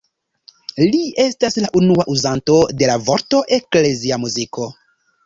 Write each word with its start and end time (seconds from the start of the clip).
Li 0.93 1.01
estas 1.23 1.57
la 1.65 1.69
unua 1.81 2.05
uzanto 2.13 2.55
de 2.79 2.87
la 2.93 2.97
vorto 3.11 3.43
„eklezia 3.59 4.19
muziko“. 4.25 4.67